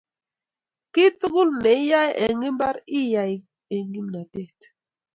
Kiy 0.93 1.09
tugul 1.19 1.49
ne 1.63 1.71
iyae 1.83 2.09
eng' 2.25 2.45
imbar 2.49 2.75
iyai 2.99 3.33
eng' 3.73 3.91
kimnatet 3.93 4.59